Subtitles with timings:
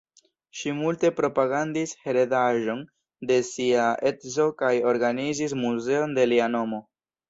[0.61, 2.83] Ŝi multe propagandis heredaĵon
[3.33, 6.87] de sia edzo kaj organizis muzeon de lia nomo.